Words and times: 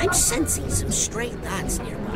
I'm 0.00 0.14
sensing 0.14 0.70
some 0.70 0.90
stray 0.90 1.28
thoughts 1.28 1.78
nearby. 1.78 2.09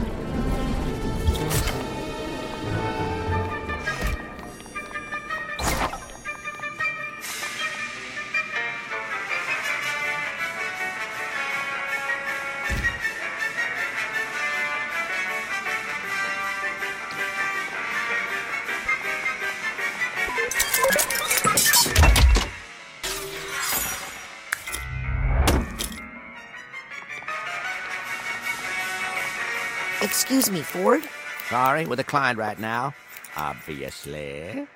Excuse 30.35 30.53
me, 30.53 30.63
Ford? 30.63 31.05
Sorry, 31.49 31.87
with 31.87 32.01
a 32.01 32.05
client 32.05 32.41
right 32.41 32.59
now. 32.59 32.93
Obviously. 33.37 34.67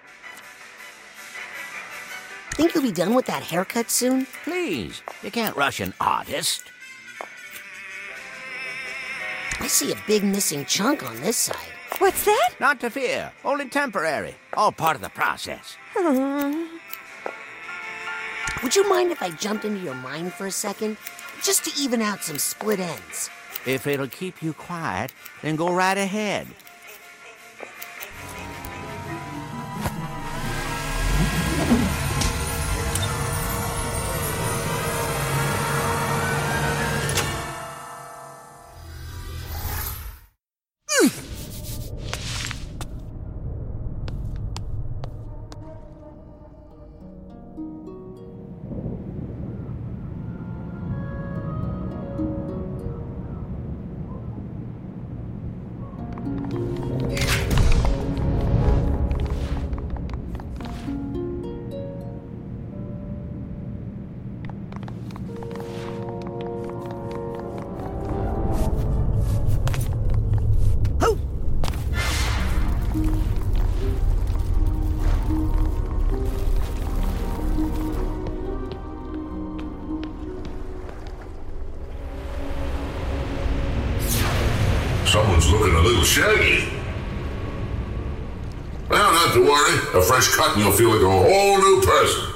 Think 2.53 2.75
you'll 2.75 2.85
be 2.85 2.93
done 2.93 3.13
with 3.13 3.27
that 3.27 3.43
haircut 3.43 3.91
soon? 3.91 4.29
Please, 4.45 5.03
you 5.21 5.33
can't 5.33 5.57
rush 5.57 5.81
an 5.81 5.95
artist. 6.01 6.63
I 9.59 9.67
see 9.67 9.91
a 9.91 9.97
big 10.07 10.23
missing 10.23 10.65
chunk 10.65 11.05
on 11.05 11.21
this 11.23 11.37
side. 11.37 11.73
What's 11.99 12.25
that? 12.25 12.51
Not 12.61 12.79
to 12.79 12.89
fear, 12.89 13.33
only 13.45 13.69
temporary. 13.69 14.37
All 14.55 14.71
part 14.71 14.95
of 14.95 15.03
the 15.03 15.09
process. 15.09 15.77
Would 18.63 18.77
you 18.77 18.89
mind 18.89 19.11
if 19.11 19.21
I 19.21 19.31
jumped 19.31 19.65
into 19.65 19.81
your 19.81 19.97
mind 19.97 20.33
for 20.35 20.47
a 20.47 20.53
second? 20.53 20.99
Just 21.43 21.65
to 21.65 21.83
even 21.83 22.01
out 22.01 22.23
some 22.23 22.39
split 22.39 22.79
ends. 22.79 23.29
If 23.69 23.87
it'll 23.87 24.09
keep 24.09 24.43
you 24.43 24.55
quiet, 24.55 25.13
then 25.43 25.55
go 25.55 25.71
right 25.75 25.99
ahead. 25.99 26.47
Not 89.29 89.35
to 89.35 89.41
worry. 89.41 90.01
A 90.01 90.03
fresh 90.03 90.29
cut 90.35 90.55
and 90.55 90.63
you'll 90.63 90.73
feel 90.73 90.91
like 90.91 91.03
a 91.03 91.11
whole 91.11 91.59
new 91.59 91.83
person. 91.83 92.35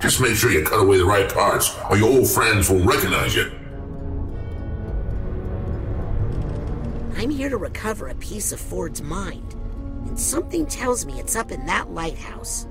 Just 0.00 0.20
make 0.20 0.36
sure 0.36 0.50
you 0.50 0.64
cut 0.64 0.80
away 0.80 0.98
the 0.98 1.04
right 1.04 1.32
parts, 1.32 1.76
or 1.90 1.96
your 1.96 2.08
old 2.08 2.28
friends 2.28 2.70
won't 2.70 2.86
recognize 2.86 3.34
you. 3.34 3.50
I'm 7.16 7.30
here 7.30 7.48
to 7.48 7.56
recover 7.56 8.08
a 8.08 8.14
piece 8.14 8.52
of 8.52 8.60
Ford's 8.60 9.02
mind. 9.02 9.56
And 10.06 10.18
something 10.18 10.66
tells 10.66 11.04
me 11.04 11.18
it's 11.18 11.34
up 11.34 11.50
in 11.50 11.66
that 11.66 11.90
lighthouse. 11.90 12.68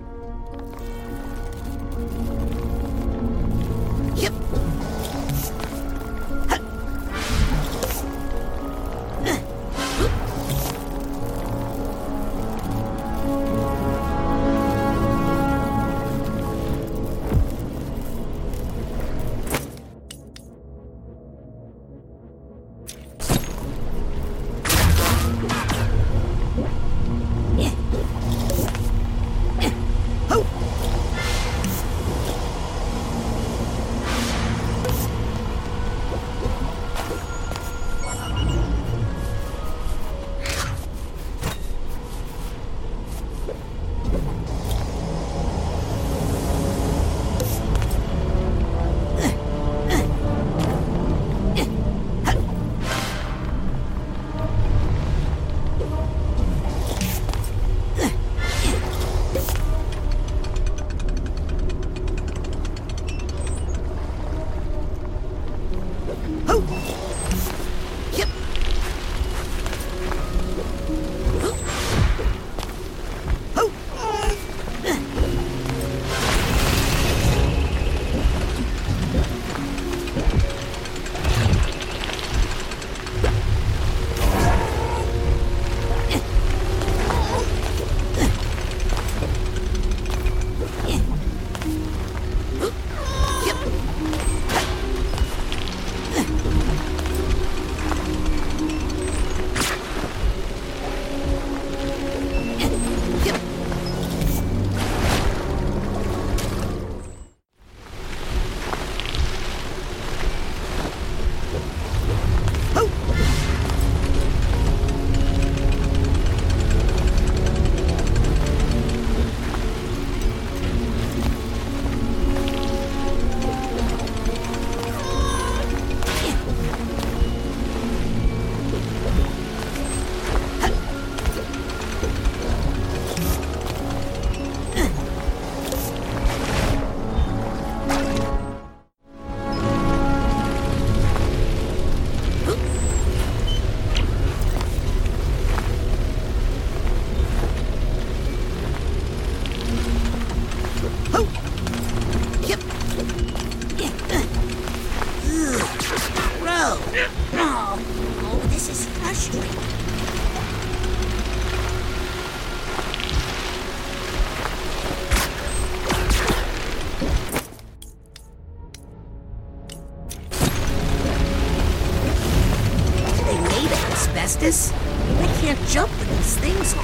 Up 175.78 175.90
with 175.90 176.10
these 176.10 176.38
things 176.38 176.74
on? 176.74 176.84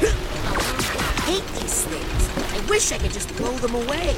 I 0.00 1.22
hate 1.22 1.46
these 1.58 1.84
things. 1.84 2.28
I 2.52 2.70
wish 2.70 2.92
I 2.92 2.98
could 2.98 3.12
just 3.12 3.34
blow 3.38 3.52
them 3.52 3.74
away. 3.74 4.16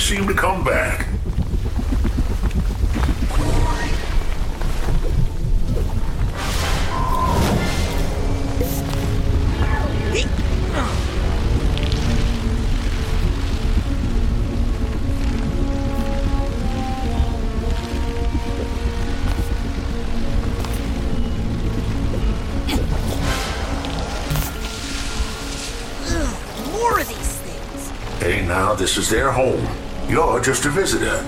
Always 0.00 0.18
seem 0.18 0.26
to 0.26 0.34
come 0.34 0.64
back. 0.64 1.06
More 26.72 27.00
of 27.00 27.08
these 27.08 27.36
things. 27.40 27.90
Hey, 28.20 28.46
now, 28.46 28.74
this 28.74 28.96
is 28.96 29.10
their 29.10 29.30
home. 29.30 29.89
You're 30.10 30.40
just 30.40 30.64
a 30.64 30.70
visitor. 30.70 31.22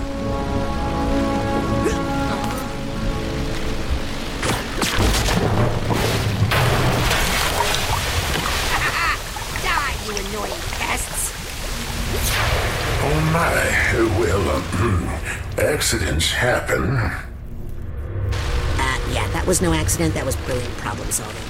Die, 9.63 9.95
you 10.05 10.11
annoying 10.17 10.63
pests. 10.81 11.31
Oh 13.05 13.21
my, 13.33 13.55
well, 14.19 14.51
um, 14.51 15.07
accidents 15.59 16.33
happen. 16.33 16.97
Uh, 16.97 17.13
yeah, 19.13 19.29
that 19.29 19.45
was 19.47 19.63
no 19.63 19.73
accident. 19.73 20.13
That 20.15 20.27
was 20.27 20.35
brilliant 20.35 20.77
problem 20.79 21.09
solving. 21.13 21.41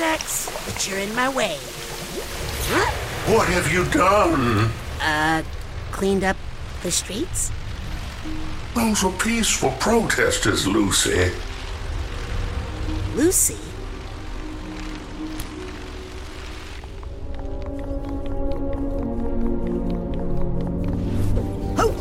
sex, 0.00 0.48
but 0.64 0.88
you're 0.88 0.98
in 0.98 1.14
my 1.14 1.28
way. 1.28 1.56
What 3.28 3.46
have 3.48 3.70
you 3.70 3.84
done? 3.90 4.70
Uh, 4.98 5.42
cleaned 5.92 6.24
up 6.24 6.38
the 6.82 6.90
streets? 6.90 7.52
Those 8.74 9.04
were 9.04 9.12
peaceful 9.12 9.72
protesters, 9.72 10.66
Lucy. 10.66 11.30
Lucy? 13.14 13.58
Oh. 21.76 21.92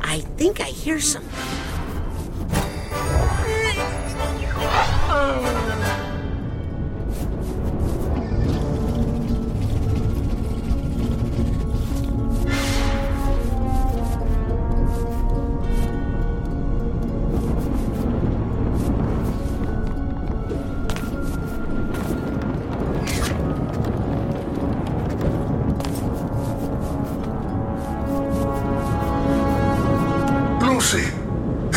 I 0.00 0.18
think 0.36 0.60
I 0.60 0.64
hear 0.64 0.98
something. 0.98 1.61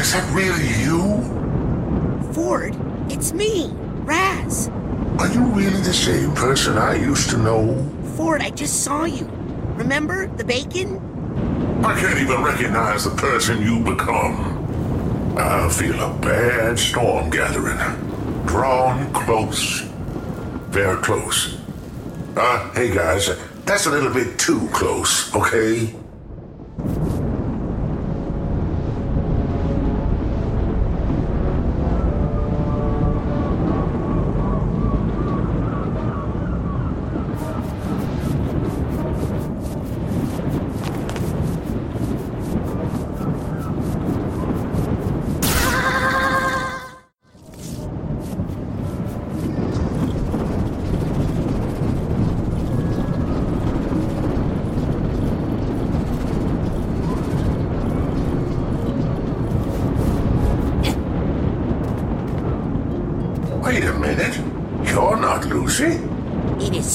Is 0.05 0.13
that 0.13 0.31
really 0.33 0.67
you? 0.83 1.14
It's 3.15 3.31
me, 3.31 3.71
Raz. 4.03 4.67
Are 5.19 5.31
you 5.31 5.45
really 5.45 5.79
the 5.79 5.93
same 5.93 6.33
person 6.33 6.77
I 6.77 6.95
used 6.95 7.29
to 7.29 7.37
know? 7.37 7.89
Ford, 8.17 8.41
I 8.41 8.49
just 8.49 8.83
saw 8.83 9.05
you. 9.05 9.25
Remember 9.77 10.27
the 10.27 10.43
bacon? 10.43 10.99
I 11.85 11.97
can't 11.97 12.19
even 12.19 12.43
recognize 12.43 13.05
the 13.05 13.11
person 13.11 13.61
you 13.61 13.79
become. 13.79 15.37
I 15.37 15.69
feel 15.69 15.97
a 15.97 16.13
bad 16.19 16.77
storm 16.77 17.29
gathering. 17.29 17.77
Drawn 18.47 19.13
close. 19.13 19.79
Very 20.75 21.01
close. 21.01 21.57
Uh, 22.35 22.69
hey 22.73 22.93
guys, 22.93 23.29
that's 23.63 23.85
a 23.85 23.91
little 23.91 24.13
bit 24.13 24.37
too 24.37 24.67
close, 24.73 25.33
okay? 25.33 25.95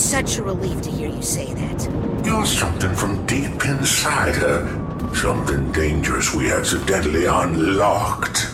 Such 0.00 0.38
a 0.38 0.42
relief 0.42 0.80
to 0.80 0.90
hear 0.90 1.08
you 1.08 1.22
say 1.22 1.52
that. 1.52 2.24
You're 2.24 2.46
something 2.46 2.94
from 2.94 3.26
deep 3.26 3.64
inside 3.66 4.34
her. 4.36 4.66
Something 5.14 5.70
dangerous 5.72 6.34
we 6.34 6.50
accidentally 6.50 7.26
unlocked. 7.26 8.48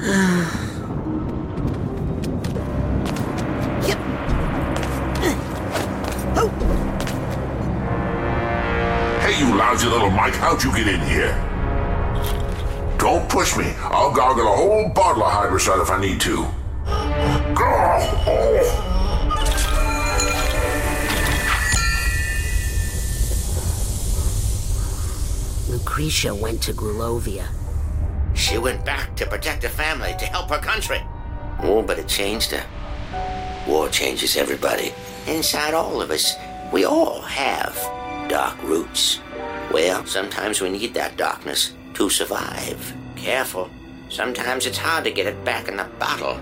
Yep. 3.84 3.98
Oh, 6.36 6.48
Hey, 9.20 9.38
you 9.38 9.54
lousy 9.56 9.88
little 9.88 10.10
Mike, 10.10 10.34
how'd 10.34 10.62
you 10.62 10.70
get 10.74 10.86
in 10.86 11.00
here? 11.00 11.32
Don't 12.98 13.28
push 13.28 13.56
me. 13.56 13.72
I'll 13.82 14.12
gargle 14.14 14.46
a 14.46 14.56
whole 14.56 14.88
bottle 14.90 15.24
of 15.24 15.32
hydrosol 15.32 15.82
if 15.82 15.90
I 15.90 16.00
need 16.00 16.20
to. 16.20 16.46
Lucrecia 25.68 26.38
went 26.38 26.62
to 26.62 26.72
Grulovia. 26.72 27.46
She 28.34 28.58
went 28.58 28.84
back 28.84 29.16
to 29.16 29.26
protect 29.26 29.62
her 29.62 29.68
family, 29.68 30.14
to 30.18 30.26
help 30.26 30.50
her 30.50 30.58
country. 30.58 31.00
Oh, 31.60 31.82
but 31.82 31.98
it 31.98 32.08
changed 32.08 32.50
her. 32.50 32.66
War 33.66 33.88
changes 33.88 34.36
everybody. 34.36 34.92
Inside 35.26 35.72
all 35.72 36.02
of 36.02 36.10
us, 36.10 36.34
we 36.72 36.84
all 36.84 37.22
have 37.22 37.74
dark 38.28 38.62
roots. 38.62 39.20
Well, 39.72 40.04
sometimes 40.04 40.60
we 40.60 40.68
need 40.68 40.92
that 40.94 41.16
darkness 41.16 41.72
to 41.94 42.10
survive. 42.10 42.94
Careful. 43.16 43.70
Sometimes 44.10 44.66
it's 44.66 44.78
hard 44.78 45.04
to 45.04 45.10
get 45.10 45.26
it 45.26 45.44
back 45.44 45.68
in 45.68 45.76
the 45.76 45.84
bottle. 45.98 46.38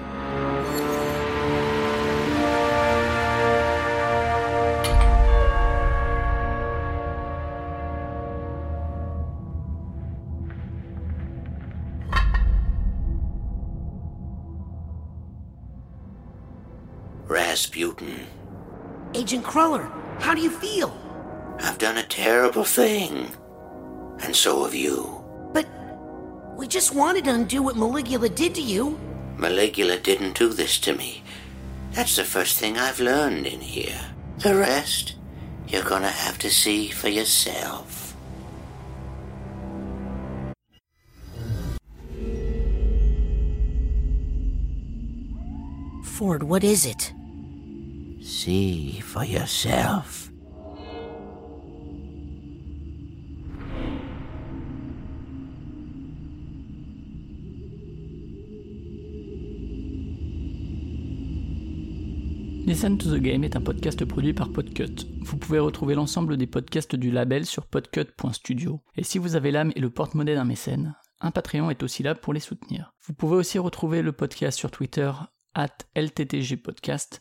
Razputin. 17.72 18.26
Agent 19.14 19.44
Cruller, 19.44 19.90
how 20.20 20.34
do 20.34 20.40
you 20.40 20.50
feel? 20.50 20.96
I've 21.60 21.78
done 21.78 21.96
a 21.96 22.02
terrible 22.02 22.64
thing. 22.64 23.30
And 24.22 24.34
so 24.34 24.64
have 24.64 24.74
you. 24.74 25.24
But 25.52 25.66
we 26.56 26.66
just 26.66 26.94
wanted 26.94 27.24
to 27.24 27.34
undo 27.34 27.62
what 27.62 27.76
Maligula 27.76 28.34
did 28.34 28.54
to 28.56 28.62
you. 28.62 28.98
Maligula 29.36 30.02
didn't 30.02 30.38
do 30.38 30.48
this 30.48 30.78
to 30.80 30.94
me. 30.94 31.22
That's 31.92 32.16
the 32.16 32.24
first 32.24 32.58
thing 32.58 32.78
I've 32.78 33.00
learned 33.00 33.46
in 33.46 33.60
here. 33.60 34.00
The 34.38 34.54
rest, 34.54 35.16
you're 35.68 35.82
gonna 35.82 36.08
have 36.08 36.38
to 36.38 36.50
see 36.50 36.88
for 36.88 37.08
yourself. 37.08 38.16
Ford, 46.04 46.42
what 46.42 46.62
is 46.62 46.86
it? 46.86 47.12
See 48.44 49.00
for 49.00 49.24
yourself. 49.24 50.32
Listen 62.66 62.98
to 62.98 63.08
the 63.08 63.20
Game 63.20 63.44
est 63.44 63.54
un 63.54 63.60
podcast 63.60 64.04
produit 64.04 64.32
par 64.32 64.50
Podcut. 64.50 65.06
Vous 65.20 65.36
pouvez 65.36 65.60
retrouver 65.60 65.94
l'ensemble 65.94 66.36
des 66.36 66.48
podcasts 66.48 66.96
du 66.96 67.12
label 67.12 67.46
sur 67.46 67.66
podcut.studio. 67.66 68.82
Et 68.96 69.04
si 69.04 69.18
vous 69.18 69.36
avez 69.36 69.52
l'âme 69.52 69.70
et 69.76 69.80
le 69.80 69.90
porte-monnaie 69.90 70.34
d'un 70.34 70.44
mécène, 70.44 70.96
un 71.20 71.30
Patreon 71.30 71.70
est 71.70 71.84
aussi 71.84 72.02
là 72.02 72.16
pour 72.16 72.32
les 72.32 72.40
soutenir. 72.40 72.92
Vous 73.06 73.14
pouvez 73.14 73.36
aussi 73.36 73.60
retrouver 73.60 74.02
le 74.02 74.10
podcast 74.10 74.58
sur 74.58 74.72
Twitter, 74.72 75.12
at 75.54 75.76
LTTGpodcast, 75.94 77.20